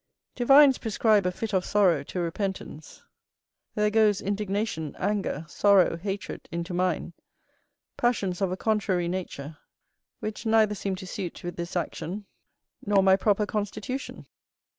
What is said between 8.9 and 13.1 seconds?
nature, which neither seem to suit with this action, nor